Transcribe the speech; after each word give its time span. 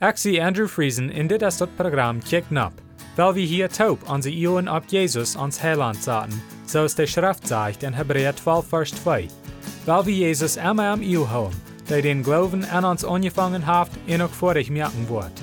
Zie 0.00 0.40
Andrew 0.40 0.66
Friesen 0.66 1.10
in 1.10 1.26
dit 1.26 1.42
is 1.42 1.56
dat 1.56 1.76
programma 1.76 2.20
Kick 2.24 2.50
Nap, 2.50 2.72
weil 3.16 3.34
wir 3.34 3.46
hier 3.46 3.68
taub 3.68 4.08
onze 4.08 4.30
Ioen 4.30 4.68
ab 4.68 4.84
Jesus 4.88 5.36
ans 5.36 5.58
Heiland 5.60 6.02
zaten, 6.02 6.42
zoals 6.66 6.94
de 6.94 7.06
Schrift 7.06 7.46
zegt 7.46 7.82
in 7.82 7.92
Hebräer 7.92 8.34
12 8.34 8.66
vers 8.68 8.90
2. 8.90 9.28
Weil 9.84 10.06
wir 10.06 10.14
Jesus 10.14 10.56
immer 10.56 10.92
am 10.92 11.02
Iu 11.02 11.26
houden, 11.26 11.60
der 11.88 12.00
den 12.00 12.22
Glauben 12.22 12.64
an 12.64 12.84
uns 12.84 13.04
angefangen 13.04 13.66
hat 13.66 13.90
en 14.06 14.22
ook 14.22 14.34
vorig 14.34 14.70
merken 14.70 15.06
wordt. 15.06 15.42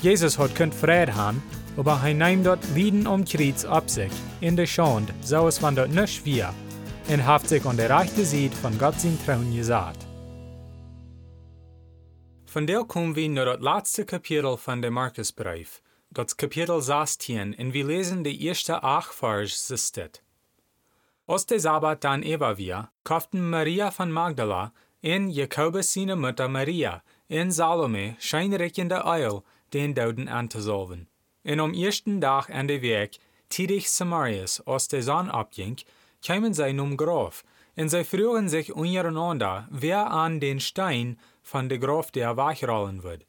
Jesus 0.00 0.38
hat 0.38 0.54
kunt 0.54 0.74
vrede 0.74 1.12
haben, 1.12 1.42
aber 1.76 2.00
hij 2.00 2.14
neemt 2.14 2.44
dort 2.44 2.64
Lieden 2.74 3.06
um 3.06 3.24
Kreuz 3.24 3.64
ab 3.64 3.90
sich, 3.90 4.12
in 4.40 4.56
der 4.56 4.66
Schande, 4.66 5.12
so 5.22 5.46
es 5.46 5.60
van 5.60 5.74
dort 5.74 5.92
nicht 5.92 6.24
wir, 6.24 6.54
und 7.08 7.26
haft 7.26 7.48
sich 7.48 7.66
an 7.66 7.76
der 7.76 7.90
rechten 7.90 8.24
Seite 8.24 8.56
von 8.56 8.78
Gott 8.78 9.00
sein 9.00 9.18
Trauen 9.26 9.54
gesagt. 9.54 10.07
Von 12.50 12.66
der 12.66 12.84
kommen 12.84 13.14
wir 13.14 13.28
naar 13.28 13.44
das 13.44 13.60
letzte 13.60 14.06
Kapitel 14.06 14.56
von 14.56 14.80
der 14.80 14.90
Markusbrief, 14.90 15.82
das 16.08 16.34
Kapitel 16.34 16.80
16, 16.80 17.52
und 17.52 17.74
wir 17.74 17.84
lesen 17.84 18.24
die 18.24 18.42
erste 18.46 18.82
acht 18.82 19.12
Vers, 19.12 19.70
steht. 19.76 20.22
Als 21.26 21.44
der 21.44 21.60
Sabbat 21.60 22.02
dann 22.04 22.22
wir, 22.22 22.88
kauften 23.04 23.50
Maria 23.50 23.90
von 23.90 24.10
Magdala 24.10 24.72
in 25.02 25.28
Jakobus 25.28 25.92
seine 25.92 26.16
Mutter 26.16 26.48
Maria 26.48 27.02
in 27.28 27.52
Salome 27.52 28.16
scheinriechende 28.18 29.02
Öl 29.04 29.42
den 29.74 29.94
Doden 29.94 30.28
anzusolven. 30.28 31.06
Und 31.44 31.60
am 31.60 31.74
ersten 31.74 32.18
Tag 32.18 32.48
an 32.48 32.66
der 32.66 32.80
Weg, 32.80 33.18
tidig 33.50 33.90
Samarias 33.90 34.66
aus 34.66 34.88
der 34.88 35.02
Sonne 35.02 35.34
abging, 35.34 35.76
kamen 36.26 36.54
sie 36.54 36.72
num 36.72 36.96
Graf, 36.96 37.44
und 37.76 37.90
sie 37.90 38.04
frühen 38.04 38.48
sich 38.48 38.72
untereinander, 38.72 39.68
wer 39.70 40.10
an 40.10 40.40
den 40.40 40.60
Stein 40.60 41.18
von 41.48 41.70
der 41.70 41.78
Graf 41.78 42.10
der 42.10 42.36
wegrollen 42.36 43.02
wird. 43.02 43.24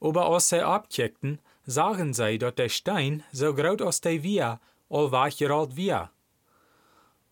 Aber 0.00 0.26
als 0.26 0.48
sie 0.48 0.64
abkickten, 0.64 1.40
sagen 1.66 2.14
sie, 2.14 2.38
dass 2.38 2.54
der 2.54 2.68
Stein 2.68 3.24
so 3.32 3.52
groß 3.52 3.82
aus 3.82 4.00
der 4.00 4.22
Via 4.22 4.60
all 4.88 5.10
weggerollt 5.10 5.74
wir. 5.74 6.10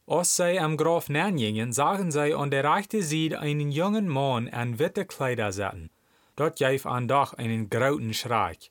Als 0.08 0.36
sie 0.36 0.58
am 0.58 0.77
Graf 0.77 1.08
nähern 1.08 1.72
sagen 1.72 2.10
sie 2.10 2.34
an 2.34 2.50
der 2.50 2.64
rechten 2.64 3.02
Seite 3.02 3.38
einen 3.38 3.70
jungen 3.70 4.08
Mann 4.08 4.48
an 4.48 4.80
witte 4.80 5.04
Kleider 5.04 5.52
setzen. 5.52 5.91
Dort 6.34 6.58
gab 6.58 6.86
an 6.86 7.06
doch 7.06 7.34
einen 7.34 7.70
grauten 7.70 8.12
Schreck. 8.12 8.70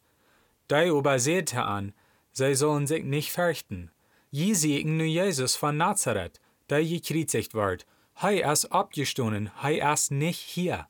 Die 0.70 0.88
übersehte 0.88 1.64
an, 1.64 1.94
sie 2.34 2.54
sollen 2.54 2.86
sich 2.86 3.04
nicht 3.06 3.32
fürchten. 3.32 3.92
Je 4.30 4.54
sehen 4.54 4.98
nur 4.98 5.08
Jesus 5.08 5.56
von 5.56 5.78
Nazareth, 5.78 6.42
der 6.70 6.84
gekreuzigt 6.84 7.54
wird. 7.54 7.86
Hei 8.22 8.42
ist 8.42 8.66
abgestoßen, 8.66 9.52
hei 9.64 9.80
ist 9.94 10.12
nicht 10.12 10.40
hier. 10.40 10.88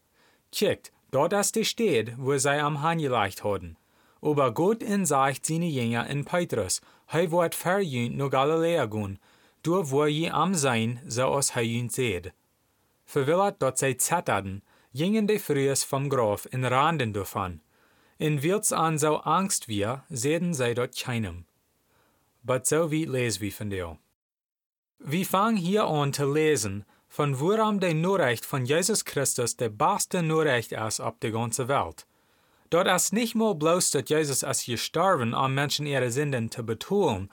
Kickt, 0.56 0.94
dort 1.11 1.34
ist 1.34 1.56
die 1.56 1.66
steht, 1.66 2.14
wo 2.17 2.38
sie 2.38 2.61
am 2.61 2.81
Hahn 2.81 3.00
gelegt 3.00 3.44
haben. 3.44 3.75
Aber 4.22 4.53
Gott 4.53 4.81
in 4.81 5.06
sagt 5.06 5.45
seine 5.45 5.67
Jünger 5.67 6.08
in 6.08 6.23
Petrus, 6.23 6.81
hei 7.11 7.30
wird 7.30 7.56
verjünt 7.56 8.16
nur 8.16 8.30
Galiläa 8.30 8.86
gehen, 8.86 9.20
du 9.64 9.92
wo 9.92 10.06
je 10.06 10.30
am 10.30 10.56
sein, 10.56 11.02
so 11.06 11.28
als 11.28 11.56
hei 11.56 11.86
seht. 11.89 12.31
Verwillert 13.06 13.61
dort 13.61 13.78
sie 13.78 13.98
zetterten, 13.98 14.61
gingen 14.94 15.28
die 15.28 15.39
Frühes 15.39 15.83
vom 15.83 16.09
Graf 16.09 16.48
in 16.50 16.64
Randen 16.64 17.11
davon. 17.11 17.59
In 18.17 18.42
Wilds 18.42 18.72
an 18.72 18.98
so 18.98 19.17
Angst 19.17 19.67
wir, 19.67 20.06
sehen 20.09 20.53
sie 20.53 20.73
dort 20.73 20.98
keinem. 20.98 21.45
But 22.44 22.66
so 22.66 22.92
wie 22.92 23.03
lesen 23.03 23.42
wir 23.42 23.52
von 23.52 23.70
dir. 23.70 23.98
Wir 25.00 25.26
fangen 25.26 25.58
hier 25.58 25.83
an 25.83 26.14
zu 26.14 26.31
lesen, 26.31 26.86
von 27.16 27.39
woran 27.39 27.80
der 27.80 27.94
Nachricht 27.94 28.44
von 28.44 28.66
Jesus 28.66 29.05
Christus 29.05 29.55
der 29.55 29.69
beste 29.69 30.21
Nachricht 30.21 30.73
ist 30.73 30.99
auf 30.99 31.17
der 31.21 31.31
ganzen 31.31 31.69
Welt. 31.69 32.05
Dort 32.71 32.89
ist 32.89 33.13
nicht 33.13 33.35
mal 33.35 33.55
bloß, 33.55 33.91
dass 33.91 34.09
Jesus 34.09 34.44
ist 34.44 34.66
gestorben, 34.66 35.33
um 35.33 35.53
Menschen 35.55 35.86
ihre 35.86 36.11
Sünden 36.11 36.52
zu 36.52 36.66
betonen, 36.66 37.30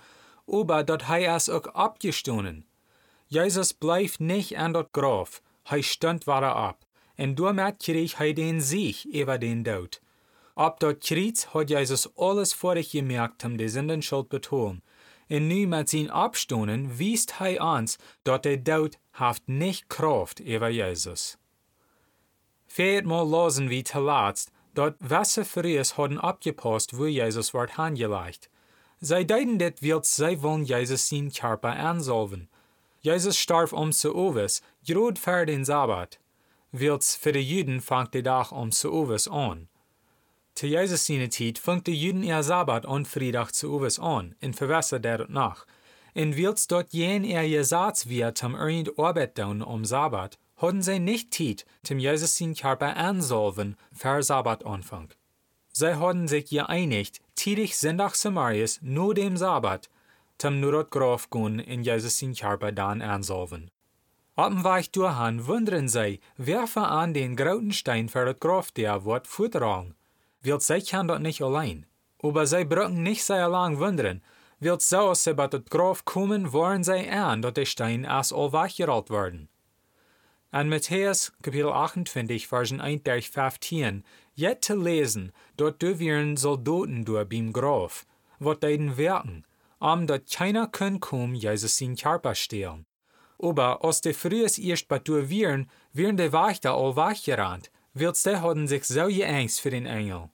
aber 0.47 0.85
dass 0.85 1.03
er 1.11 1.37
ist 1.37 1.51
auch 1.51 1.67
abgestoßen. 1.67 2.65
Jesus 3.27 3.75
bleibt 3.75 4.21
nicht 4.21 4.57
an 4.57 4.73
dort 4.73 4.93
Graf, 4.93 5.43
er 5.65 5.83
stand 5.83 6.29
weiter 6.29 6.55
ab, 6.55 6.87
und 7.19 7.41
damit 7.41 7.81
kriegt 7.81 8.21
er 8.21 8.35
den 8.35 8.61
Sieg 8.61 9.05
über 9.07 9.37
den 9.37 9.65
Tod. 9.65 10.01
Ab 10.55 10.79
dort 10.79 11.03
Kreuz 11.03 11.49
hat 11.55 11.71
Jesus 11.71 12.09
alles 12.17 12.53
vor 12.53 12.77
sich 12.77 12.93
gemerkt, 12.93 13.45
um 13.45 13.59
die 13.59 13.69
Sündenschuld 13.69 14.29
betonen. 14.29 14.81
Mit 15.41 15.89
sein 15.89 16.11
Abstoßen 16.11 16.99
wiest 16.99 17.41
er 17.41 17.65
uns, 17.65 17.97
dass 18.23 18.43
der 18.43 18.63
Tod 18.63 18.99
haft 19.15 19.49
nicht 19.49 19.89
Kraft 19.89 20.41
über 20.41 20.69
Jesus. 20.69 21.39
Viermal 22.67 23.27
losen 23.27 23.71
wir 23.71 23.83
zuletzt, 23.83 24.53
dass 24.75 24.93
Wasser 25.01 25.47
Fries 25.47 25.97
haben 25.97 26.21
abgepasst, 26.21 26.99
wo 26.99 27.07
Jesus 27.07 27.55
wird 27.55 27.79
angelegt. 27.79 28.51
Sie 29.01 29.27
deuten 29.27 29.59
dit 29.59 29.81
wild, 29.81 30.05
sie 30.05 30.43
wollen 30.43 30.65
Jesus 30.65 31.09
sein 31.09 31.33
Körper 31.33 31.71
ansolven. 31.71 32.51
Jesus 33.01 33.39
starb 33.39 33.73
um 33.73 33.91
zu 33.91 34.15
Uwes, 34.15 34.61
gerade 34.87 35.19
für 35.19 35.47
den 35.47 35.65
Sabbat. 35.65 36.21
Wilds 36.73 37.17
für 37.17 37.33
die 37.33 37.41
Juden 37.41 37.81
fängt 37.81 38.13
der 38.13 38.25
Tag 38.25 38.53
um 38.53 38.71
zu 38.71 38.93
Uwes 38.93 39.29
an. 39.29 39.69
Zu 40.55 40.67
Jesus 40.67 41.07
Zeit 41.07 41.59
fängt 41.59 41.87
die 41.87 41.95
Juden 41.95 42.23
ihr 42.23 42.43
Sabbat 42.43 42.87
an 42.87 43.05
Freitag 43.05 43.53
zu 43.53 43.73
Uwes 43.73 43.99
an, 43.99 44.35
in 44.41 44.53
Verwässer 44.53 45.01
der 45.01 45.27
nach. 45.29 45.67
In 46.15 46.37
wilds 46.37 46.67
dort 46.69 46.93
jen 46.93 47.25
er 47.25 47.49
gesagt 47.49 48.09
wird, 48.09 48.37
zum 48.37 48.55
irgend 48.55 48.99
Arbeit 48.99 49.37
tun 49.37 49.63
um 49.63 49.85
Sabbat, 49.85 50.39
hatten 50.59 50.83
sie 50.83 50.99
nicht 50.99 51.33
Zeit, 51.33 51.65
zum 51.83 51.99
Jesus 51.99 52.37
sein 52.37 52.55
Körper 52.55 52.97
ansolven, 52.97 53.77
für 53.93 54.23
Sabbatanfang. 54.23 55.09
Sie 55.73 55.99
hatten 55.99 56.29
sich 56.29 56.51
geeinigt, 56.51 57.21
tidig 57.35 57.77
Sonntag 57.77 58.15
Samarias 58.15 58.79
nur 58.83 59.15
dem 59.15 59.39
Sabbat, 59.39 59.89
zum 60.37 60.61
nur 60.61 60.73
dort 60.73 60.91
Graf 60.91 61.31
gehen 61.31 61.59
in 61.61 61.83
Jesus 61.83 62.19
sein 62.19 62.35
Körper 62.35 62.73
dann 62.73 63.01
ansolven. 63.01 63.71
Weg 64.37 64.93
durchhan 64.93 65.47
wundern 65.47 65.89
sie, 65.89 66.21
wer 66.37 66.67
an 66.77 67.15
den 67.15 67.37
grauten 67.37 67.73
Stein 67.73 68.09
für 68.09 68.27
das 68.27 68.39
Graf 68.39 68.71
der 68.71 69.05
wird 69.05 69.27
futterang. 69.27 69.95
Sie 70.45 70.83
kann 70.83 71.09
dort 71.09 71.23
nicht 71.23 71.43
allein. 71.43 71.87
Aber 72.23 72.47
sie 72.47 72.65
brauchen 72.65 73.03
nicht 73.03 73.25
sehr 73.25 73.49
lang 73.49 73.79
wundern, 73.79 74.23
wilt 74.61 74.83
so 74.83 75.13
sie 75.15 75.35
bei 75.35 75.49
das 75.49 75.65
Graf 75.69 76.05
kommen, 76.05 76.53
wollen 76.53 76.85
sie 76.85 77.09
an, 77.09 77.43
dass 77.43 77.55
der 77.55 77.65
Stein 77.65 78.07
als 78.07 78.33
all 78.33 78.53
weggerollt 78.53 79.11
werden. 79.11 79.49
An 80.53 80.69
Matthäus 80.69 81.33
Kapitel 81.43 81.73
28, 81.73 82.47
Versen 82.47 82.81
1 82.81 83.03
durch 83.03 83.31
15, 83.31 84.05
jet 84.35 84.65
zu 84.65 84.77
lesen, 84.77 85.33
dort 85.57 85.83
dürfen 85.83 86.37
Soldaten 86.37 87.05
durch 87.05 87.29
beim 87.29 87.53
Graf, 87.53 88.07
wat 88.39 88.63
deiden 88.63 88.97
werken, 88.97 89.45
um 89.81 90.07
dat 90.07 90.31
keiner 90.31 90.69
können 90.69 91.01
kommen, 91.01 91.35
Jesus 91.35 91.77
sin 91.77 91.97
Körper 91.97 92.35
stehlen. 92.37 92.87
Aber 93.41 93.83
als 93.85 94.01
de 94.01 94.13
frühes 94.13 94.59
erst 94.59 94.87
betur 94.87 95.29
wären, 95.29 95.69
wären 95.93 96.17
de 96.17 96.33
Wächter 96.33 96.75
all 96.75 96.95
weggerannt, 96.95 97.72
wills 97.95 98.23
de 98.23 98.37
hatten 98.37 98.67
sich 98.67 98.85
so 98.85 99.07
geängst 99.07 99.61
für 99.61 99.71
den 99.71 99.87
Engel. 99.87 100.31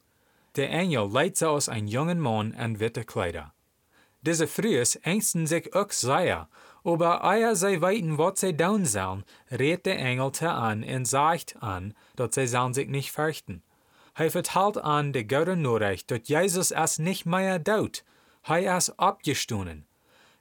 Der 0.56 0.70
Engel 0.70 1.08
leitet 1.10 1.44
aus 1.44 1.68
ein 1.68 1.88
jungen 1.88 2.20
Mann 2.20 2.54
an 2.54 2.80
witte 2.80 3.04
Kleider. 3.04 3.52
Diese 4.22 4.46
frühes 4.46 4.96
ängsten 4.96 5.46
sich 5.46 5.74
auch 5.74 5.90
sehr, 5.90 6.48
aber 6.84 7.24
eier 7.24 7.54
sie 7.54 7.80
weiten, 7.80 8.18
was 8.18 8.40
sie 8.40 8.56
tun 8.56 8.84
sollen, 8.84 9.24
rät 9.50 9.86
der 9.86 9.98
Engel 9.98 10.32
te 10.32 10.50
an 10.50 10.82
und 10.82 11.06
sagt 11.06 11.56
an, 11.60 11.94
dass 12.16 12.34
sie 12.34 12.46
sollen 12.46 12.74
sich 12.74 12.88
nicht 12.88 13.12
fürchten. 13.12 13.62
Hij 14.18 14.30
vertelt 14.30 14.78
an 14.78 15.12
de 15.12 15.22
gute 15.22 15.54
Nachricht, 15.54 16.10
dass 16.10 16.26
Jesus 16.26 16.72
es 16.72 16.98
nicht 16.98 17.24
mehr 17.24 17.62
tut. 17.62 18.02
Er 18.42 18.76
ist 18.76 18.98
abgestoßen. 18.98 19.87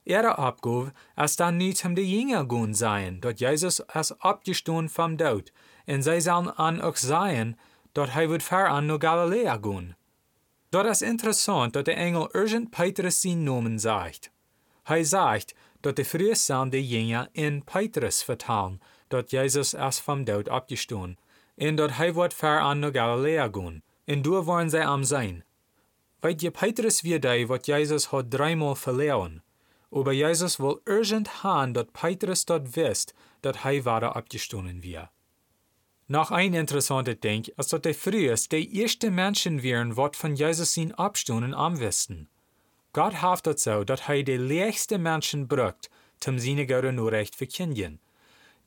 Ihre 0.08 0.38
Abgabe 0.38 0.94
ist 1.22 1.38
dann 1.42 1.58
nicht 1.58 1.84
um 1.84 1.94
die 1.94 2.10
Jünger 2.10 2.46
gehen 2.46 2.74
sein, 2.74 3.20
dass 3.20 3.42
Jesus 3.42 3.84
ist 3.94 4.14
abgestoßen 4.24 4.88
vom 4.88 5.18
Tod, 5.18 5.52
und 5.86 6.02
sie 6.02 6.22
sollen 6.22 6.48
an 6.48 6.80
auch 6.80 6.96
sein, 6.96 7.58
dass 7.94 8.16
er 8.16 8.30
wird 8.30 8.50
an 8.54 8.88
nach 8.88 9.00
Galiläa 9.00 9.58
gehen. 9.58 9.96
Dort 10.72 10.88
ist 10.88 11.02
interessant, 11.02 11.76
dass 11.76 11.84
der 11.84 11.98
Engel 11.98 12.30
urgent 12.34 12.72
Petrus 12.72 13.22
seinen 13.22 13.44
Namen 13.44 13.80
sagt. 13.80 14.32
Er 14.86 15.04
sagt, 15.04 15.54
dass 15.82 15.96
die 15.96 16.06
früher 16.06 16.38
sollen 16.38 16.72
die 16.72 16.80
Jünger 16.80 17.28
in 17.34 17.64
Petrus 17.64 18.22
vertalen, 18.22 18.80
dass 19.10 19.30
Jesus 19.30 19.74
ist 19.74 20.00
vom 20.00 20.26
Tod 20.26 20.48
abgestoßen, 20.48 21.18
und 21.58 21.78
dass 21.78 22.00
er 22.00 22.16
wird 22.16 22.42
an 22.46 22.80
nach 22.80 22.94
Galiläa 22.94 23.50
gehen, 23.50 23.84
und 24.08 24.24
du 24.24 24.46
wollen 24.46 24.70
sie 24.70 24.86
am 24.86 25.04
sein. 25.04 25.44
Weil 26.22 26.38
je 26.40 26.52
Petrus 26.52 27.04
wieder, 27.04 27.34
was 27.50 27.68
Jesus 27.68 28.14
hat 28.14 28.34
dreimal 28.34 28.78
verloren, 28.78 29.42
Jesus 30.06 30.60
will 30.60 30.82
urgent 30.86 31.44
haben, 31.44 31.74
dass 31.74 31.88
Petrus 31.94 32.46
dort 32.46 32.76
wisst, 32.76 33.14
dass 33.42 33.58
er 33.64 33.86
weiter 33.86 34.16
abgestoßen 34.16 34.84
wird. 34.84 35.10
Noch 36.10 36.32
ein 36.32 36.54
interessanter 36.54 37.16
Ding 37.16 37.46
ist, 37.58 37.74
dass 37.74 37.82
die 37.82 37.94
frühest 37.94 38.52
die 38.52 38.82
ersten 38.82 39.14
Menschen 39.14 39.62
wären, 39.62 39.98
was 39.98 40.16
von 40.16 40.36
Jesus 40.36 40.74
sin 40.74 40.94
Abstunden 40.94 41.54
am 41.54 41.80
wissen. 41.80 42.30
Gott 42.94 43.22
haftet 43.22 43.60
so, 43.60 43.84
dass 43.84 44.08
er 44.08 44.24
die 44.24 44.38
leichtsten 44.38 45.02
Menschen 45.02 45.48
braucht, 45.48 45.90
zum 46.20 46.40
seine 46.40 46.66
gute 46.66 46.94
Nachricht 46.94 47.36
verkündigen. 47.36 48.00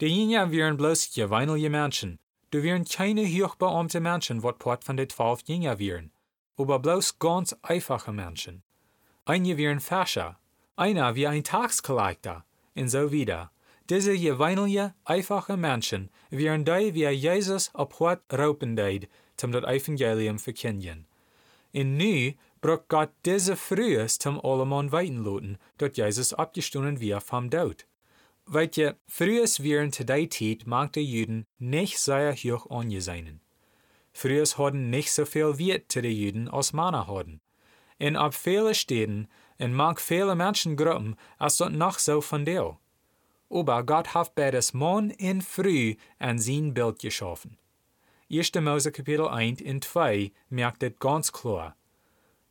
Die 0.01 0.07
Jünger 0.07 0.51
wären 0.51 0.77
bloß 0.77 1.13
gewöhnliche 1.15 1.71
Menschen. 1.71 2.19
Du 2.51 2.63
wären 2.63 2.85
keine 2.85 3.25
hochbeamte 3.27 4.01
Menschen, 4.01 4.43
was 4.43 4.59
Port 4.59 4.85
von 4.85 4.97
den 4.97 5.09
zwölf 5.09 5.41
Jünger 5.47 5.79
wären. 5.79 6.13
aber 6.57 6.79
bloß 6.79 7.19
ganz 7.19 7.57
einfache 7.63 8.13
Menschen. 8.13 8.63
Einige 9.25 9.57
wären 9.57 9.81
Fascher, 9.81 10.40
einer 10.81 11.15
wie 11.15 11.27
ein 11.27 11.45
Taxkollector, 11.45 12.45
und 12.75 12.89
so 12.89 13.13
wieder. 13.13 13.51
Diese 13.91 14.17
gewöhnliche, 14.17 14.95
einfache 15.05 15.57
Menschen 15.59 16.09
wären 16.31 16.65
die, 16.65 16.95
wie 16.95 17.07
Jesus 17.09 17.71
op 17.75 18.01
wat 18.01 18.23
roepen 18.33 18.77
deed, 18.77 19.09
zum 19.37 19.53
das 19.53 19.65
Evangelium 19.65 20.39
verkündigen. 20.39 21.07
Und 21.75 21.99
nu 21.99 22.33
braucht 22.63 22.89
Gott 22.89 23.11
diese 23.27 23.57
Frühes 23.57 24.19
zum 24.19 24.41
allemal 24.43 24.91
weitenloten, 24.91 25.59
dort 25.77 25.99
Jesus 25.99 26.33
abgestunden 26.33 26.99
wir 26.99 27.21
vom 27.21 27.51
Tod. 27.51 27.87
Weet 28.47 28.77
je, 28.77 28.95
frühes 29.07 29.63
wären 29.63 29.93
zu 29.93 30.05
der 30.05 30.31
Zeit 30.31 30.67
mag 30.67 30.95
die 30.95 31.03
Juden 31.03 31.45
nicht 31.59 31.99
sehr 31.99 32.35
hoch 32.35 32.71
angesehen. 32.71 33.41
Frühes 34.13 34.57
hadden 34.57 34.89
nicht 34.89 35.13
so 35.13 35.27
viel 35.27 35.59
Wert 35.59 35.93
zu 35.93 36.01
den 36.01 36.17
Juden 36.17 36.49
als 36.49 36.73
Männer 36.73 37.07
hadden. 37.07 37.41
In 37.99 38.17
ab 38.17 38.35
viele 38.35 38.75
Städten, 38.75 39.29
in 39.61 39.75
mag 39.75 40.01
viele 40.01 40.35
Menschengruppen, 40.35 41.17
als 41.39 41.59
dort 41.59 41.73
noch 41.73 41.99
so 41.99 42.21
von 42.21 42.45
der. 42.45 42.79
Aber 43.51 43.83
Gott 43.85 44.15
hat 44.15 44.35
beides 44.35 44.73
Mann 44.73 45.11
in 45.11 45.43
früh 45.43 45.97
an 46.19 46.39
sein 46.39 46.73
Bild 46.73 46.99
geschaffen. 46.99 47.59
1. 48.33 48.55
Mose 48.55 48.91
Kapitel 48.91 49.29
1 49.29 49.61
und 49.63 49.85
2 49.85 50.33
merkt 50.49 50.83
es 50.83 50.93
ganz 50.99 51.33
klar. 51.33 51.77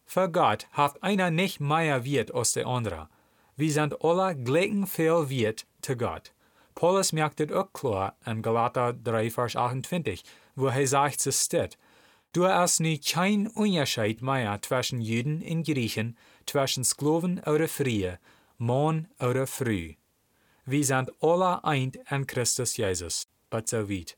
Für 0.06 0.30
Gott 0.30 0.68
hat 0.72 1.02
einer 1.02 1.32
nicht 1.32 1.60
mehr 1.60 2.06
Wert 2.06 2.34
als 2.34 2.54
der 2.54 2.68
andere. 2.68 3.10
Wir 3.56 3.72
sind 3.72 4.04
alle 4.04 4.36
gleichen 4.36 4.86
viel 4.88 5.30
Wert 5.30 5.66
zu 5.82 5.96
Gott. 5.96 6.34
Paulus 6.76 7.12
merkt 7.12 7.40
es 7.40 7.52
auch 7.52 7.74
klar 7.74 8.16
in 8.26 8.42
Galater 8.42 8.94
3, 8.94 9.32
Vers 9.32 9.56
28, 9.56 10.24
wo 10.56 10.68
er 10.68 10.88
sagt, 10.88 11.26
es 11.26 11.46
steht, 11.46 11.78
Du 12.32 12.46
hast 12.46 12.80
nie 12.80 13.00
kein 13.00 13.48
Unterschied 13.48 14.22
mehr 14.22 14.62
zwischen 14.62 15.02
Juden 15.02 15.42
und 15.42 15.66
Griechen, 15.66 16.16
zwischen 16.46 16.84
Sklaven 16.84 17.40
oder 17.40 17.68
Frie, 17.68 18.18
Mann 18.60 19.08
oder 19.20 19.48
Früh. 19.48 19.96
Wir 20.64 20.86
sind 20.86 21.12
alle 21.22 21.64
eint 21.64 21.98
an 22.12 22.28
Christus 22.28 22.78
Jesus, 22.78 23.28
but 23.50 23.68
so 23.68 23.90
weit. 23.90 24.16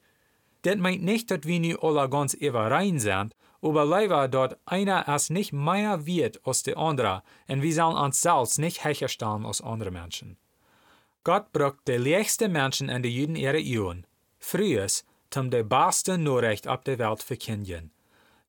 Das 0.64 0.76
meint 0.76 1.04
nicht, 1.04 1.32
dass 1.32 1.46
wir 1.46 1.62
nu 1.62 1.78
alle 1.78 2.10
ganz 2.10 2.36
rein 2.42 3.00
sind, 3.00 3.34
aber 3.62 3.86
leider 3.86 4.28
dort 4.28 4.60
einer 4.66 5.08
als 5.08 5.30
nicht 5.30 5.54
mehr 5.54 6.06
wird 6.06 6.46
als 6.46 6.64
der 6.64 6.78
andere, 6.78 7.24
und 7.48 7.62
wir 7.62 7.74
sollen 7.74 7.96
uns 7.96 8.22
selbst 8.22 8.60
nicht 8.60 8.84
herstellen 8.84 9.46
als 9.46 9.62
andere 9.62 9.92
Menschen. 9.92 10.36
Gott 11.24 11.54
braucht 11.54 11.88
die 11.88 11.94
leichtsten 11.94 12.52
Menschen 12.52 12.90
in 12.90 13.04
den 13.04 13.12
Juden 13.14 13.36
ihre 13.38 13.60
Juden, 13.60 14.06
frühes, 14.38 15.06
um 15.34 15.50
die 15.50 15.64
beste 15.64 16.18
Nachricht 16.18 16.68
auf 16.68 16.84
der 16.84 17.00
Welt 17.00 17.24
verkündigen. 17.24 17.92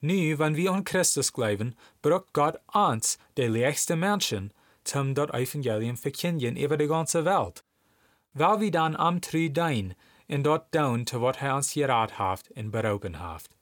Nu, 0.05 0.37
wenn 0.37 0.57
wir 0.57 0.73
an 0.73 0.83
Christus 0.83 1.33
glauben, 1.33 1.77
braucht 2.03 2.33
Gott 2.33 2.59
uns, 2.75 3.19
die 3.37 3.47
leichtsten 3.47 4.01
Menschen, 4.01 4.53
um 4.95 5.15
das 5.15 5.31
Evangelium 5.31 5.97
verkündigen 5.97 6.57
über 6.57 6.77
die 6.77 6.89
ganze 6.89 7.25
Welt. 7.25 7.63
Weil 8.35 8.61
wir 8.61 8.71
dann 8.73 8.97
am 8.97 9.21
Trü 9.21 9.49
dein, 9.49 9.95
in 10.27 10.43
dort 10.43 10.75
down 10.75 11.07
zu 11.07 11.21
wat 11.21 11.39
hij 11.39 11.53
ons 11.53 11.73
geraad 11.73 12.17
heeft 12.17 12.51
en 12.55 12.71
beroepen 12.71 13.15
heeft. 13.15 13.55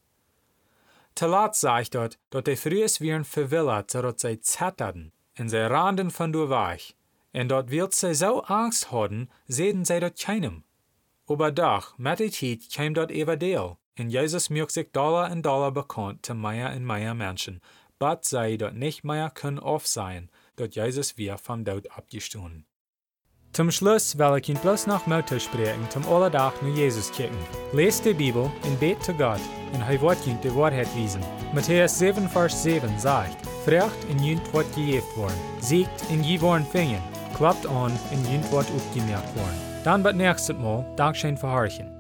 Te 1.13 1.27
laat 1.27 1.57
sagt 1.57 1.93
dort, 1.93 2.19
dat 2.29 2.45
de 2.45 2.57
frühes 2.57 2.99
wieren 2.99 3.25
verwillert, 3.25 3.91
zodat 3.91 4.21
zij 4.21 4.39
zetterden, 4.41 5.13
en 5.33 5.49
zij 5.49 5.67
randen 5.67 6.11
van 6.11 6.31
door 6.31 6.49
weg. 6.49 6.93
En 7.31 7.47
dort 7.47 7.69
wilt 7.69 7.95
zij 7.95 8.15
zo 8.15 8.39
angst 8.39 8.85
hadden, 8.85 9.31
sehen 9.47 9.85
zij 9.85 9.99
dat 9.99 10.23
keinem. 10.25 10.65
Aber 11.27 11.55
doch, 11.55 11.95
met 11.97 12.19
die 12.19 12.31
tijd 12.31 12.67
kwam 12.67 12.93
dat 12.93 13.11
everdeel, 13.11 13.79
en 14.01 14.11
Jezus 14.11 14.49
maakt 14.49 14.73
sich 14.73 14.91
Dollar 14.93 15.31
en 15.31 15.43
Dollar 15.43 15.71
bekannt 15.71 16.25
zu 16.25 16.35
mehr 16.35 16.71
en 16.71 16.87
mehr 16.87 17.15
Menschen, 17.15 17.61
but 17.99 18.25
zij 18.25 18.57
dat 18.57 18.75
nicht 18.75 19.05
mehr 19.05 19.31
können 19.31 19.59
auf 19.59 19.87
sein, 19.87 20.31
dat 20.57 20.75
Jezus 20.75 21.17
weer 21.19 21.37
vom 21.39 21.65
Tod 21.65 21.87
abgestoßen. 21.91 22.65
Zum 23.53 23.71
Schluss 23.71 24.17
will 24.17 24.39
ich 24.39 24.49
Ihnen 24.49 24.61
bloß 24.61 24.87
noch 24.87 25.07
Motto 25.07 25.39
sprechen, 25.39 25.91
zum 25.91 26.07
Allerdach 26.09 26.63
nur 26.63 26.75
Jesus 26.75 27.11
kicken. 27.11 27.37
Lest 27.73 28.05
die 28.05 28.15
Bibel 28.15 28.51
und 28.63 28.81
bet 28.81 29.03
zu 29.03 29.13
Gott, 29.13 29.41
und 29.73 29.83
er 29.83 30.01
wird 30.01 30.27
Ihnen 30.27 30.41
die 30.41 30.55
Wahrheit 30.55 30.89
wiesen. 30.97 31.23
Matthäus 31.53 31.99
7, 31.99 32.29
Vers 32.29 32.63
7 32.63 32.99
sagt, 32.99 33.45
Frecht 33.65 34.05
in 34.09 34.23
jünt 34.23 34.55
wird 34.55 34.73
gejeft 34.75 35.17
worden, 35.17 35.41
siegt 35.61 36.11
in 36.11 36.23
je 36.23 36.41
worden 36.41 36.65
fingen, 36.65 37.03
klappt 37.37 37.67
an 37.67 37.93
in 38.13 38.25
jünt 38.33 38.51
wird 38.53 38.71
aufgemerkt 38.71 39.37
worden. 39.37 39.61
Dann 39.85 40.05
wird 40.05 40.17
nächstes 40.17 40.57
Mal 40.57 40.87
Dankeschön 40.97 41.37
für 41.37 41.51
Horchen. 41.51 42.00